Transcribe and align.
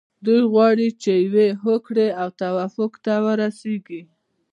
دوی 0.25 0.39
غواړي 0.51 0.87
یوې 1.21 1.47
هوکړې 1.63 2.07
او 2.21 2.27
توافق 2.41 2.91
ته 3.05 3.13
ورسیږي. 3.25 4.01